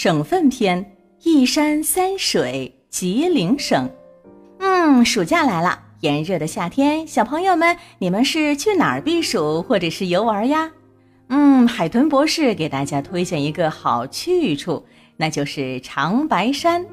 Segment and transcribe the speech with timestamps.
[0.00, 0.92] 省份篇：
[1.24, 3.90] 一山三水，吉林省。
[4.60, 10.70] 嗯，暑假来了，炎热的夏天，小朋友们，你们是去哪儿避暑或者是游玩呀？
[11.30, 14.84] 嗯，海豚博士给大家推荐一个好去处，
[15.16, 16.86] 那就是长白山。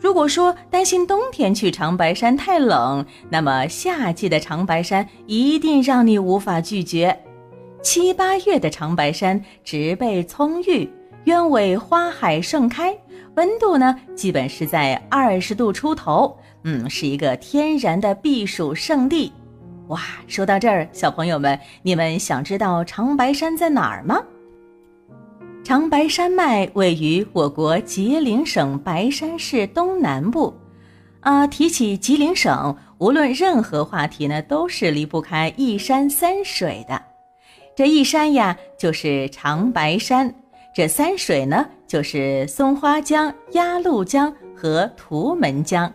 [0.00, 7.16] 如果说担心冬天去长白山太冷，那么夏季的长白山一定让你无法拒绝。
[7.80, 10.90] 七八月的长白山植被葱郁，
[11.24, 12.96] 鸢尾花海盛开，
[13.36, 19.32] 温度呢基本是在二十度出头，嗯，是一个天然的避暑胜地。
[19.88, 24.22] 哇，说到这儿，小朋友们，你们想知道长白山在哪儿吗？
[25.62, 30.54] 长白山脉位于我国吉林省白山市东南部。
[31.20, 37.02] 啊，提起吉林省，无论任何话题呢，都是离不开一山三水的。
[37.76, 40.30] 这一山呀，就是长白山；
[40.72, 45.92] 这三水呢，就是松花江、鸭绿江和图们江。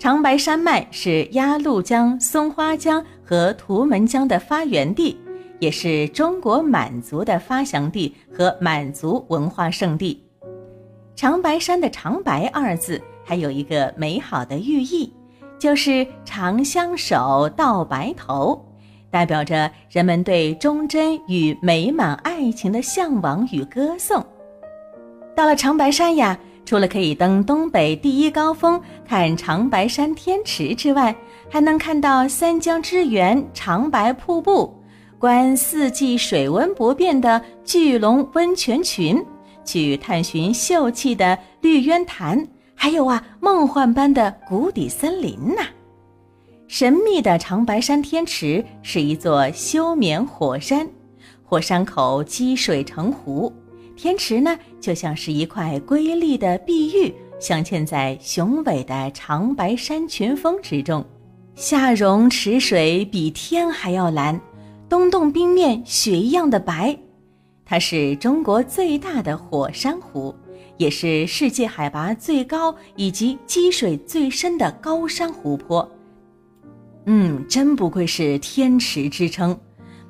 [0.00, 5.16] 长白山脉是鸭绿江、松花江和图们江的发源地，
[5.60, 10.24] 也是中国满族的发祥地和满族文化圣地。
[11.14, 15.12] 长白山的“长白”二字还有一个美好的寓意，
[15.56, 18.64] 就是长相守到白头。
[19.10, 24.24] 代表着人们对忠贞与美满爱情的向往与歌颂。
[25.34, 31.14] 到了长白山呀，除了可以登东北第一高峰看长白山天池之外，
[31.48, 34.74] 还能看到三江之源长白瀑布，
[35.18, 39.24] 观四季水温不变的巨龙温泉群，
[39.64, 45.62] 去探寻秀气的绿渊潭，还有啊梦幻般的谷底森林呐。
[46.68, 50.86] 神秘的长白山天池是一座休眠火山，
[51.42, 53.50] 火山口积水成湖，
[53.96, 61.02] 天池呢就像是一块瑰丽的碧玉，镶嵌在雄伟的长白山群峰之中。
[61.54, 64.38] 夏融池水比天还要蓝，
[64.90, 66.94] 冬冻冰面雪一样的白。
[67.64, 70.34] 它是中国最大的火山湖，
[70.76, 75.90] 也是世界海拔最高以及积水最深的高山湖泊。
[77.10, 79.58] 嗯，真不愧是天池之称。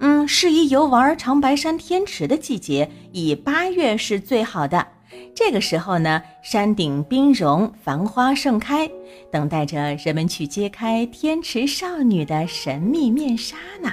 [0.00, 4.84] 嗯，适宜游玩长白山天池的季节，以八月是最好的。
[5.32, 8.90] 这个时候呢，山顶冰融，繁花盛开，
[9.30, 13.92] 等待着人们去揭开天池少女的神秘面纱呢。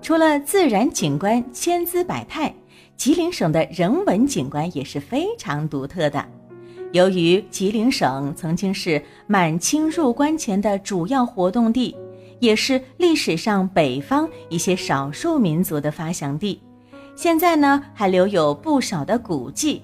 [0.00, 2.54] 除了自然景观千姿百态，
[2.96, 6.24] 吉林省的人文景观也是非常独特的。
[6.92, 11.96] 由于吉林省曾经是满清入关前的主要活动地。
[12.40, 16.60] 也是历史上北方一些少数民族的发祥地，
[17.14, 19.82] 现在呢还留有不少的古迹，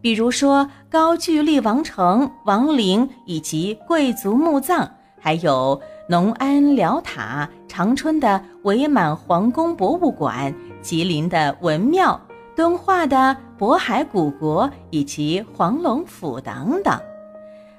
[0.00, 4.88] 比如说高句丽王城、王陵以及贵族墓葬，
[5.20, 10.52] 还有农安辽塔、长春的伪满皇宫博物馆、
[10.82, 12.20] 吉林的文庙、
[12.56, 17.00] 敦化的渤海古国以及黄龙府等等。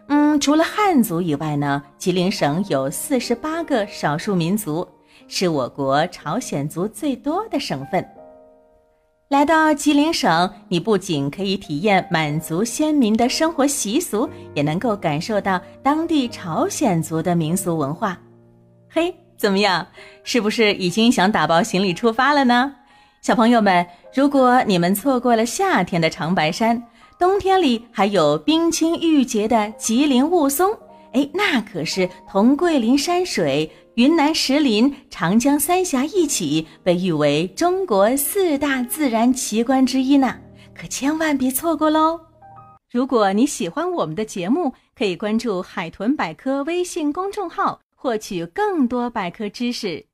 [0.07, 4.87] 嗯，除了汉族以外呢，吉林省有四十八个少数民族，
[5.27, 8.05] 是我国朝鲜族最多的省份。
[9.29, 18.19] 来到吉林省，你不仅可以体验满族先民的生活习俗，也能够感受到当地朝鲜族的民俗文化。
[18.89, 19.87] 嘿，怎么样？
[20.23, 22.75] 是不是已经想打包行李出发了呢？
[23.21, 26.83] 小朋友们，如果你们错过了夏天的长白山，
[27.19, 30.77] 冬天里还有冰清玉洁的吉林雾凇，
[31.13, 40.39] 哎，那可是同桂林山水、云南石林、长江三峡一起被誉为中国四大自然奇观之一呢，
[40.73, 42.19] 可千万别错过喽！
[42.91, 50.05] 如果你喜欢我们的节目，可以关注“海豚百科”微信公众号，获取更多百科知识。